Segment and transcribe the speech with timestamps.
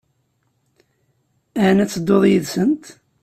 [1.67, 2.85] Ɛni ad tedduḍ yid-sent?